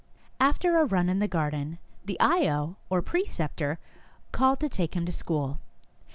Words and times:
After 0.39 0.79
a 0.79 0.85
run 0.85 1.09
in 1.09 1.19
the 1.19 1.27
garden, 1.27 1.77
the 2.05 2.17
ayo, 2.19 2.77
or 2.89 3.03
pre 3.03 3.23
ceptor, 3.23 3.77
called 4.31 4.59
to 4.61 4.67
take 4.67 4.95
him 4.95 5.05
to 5.05 5.11
school. 5.11 5.59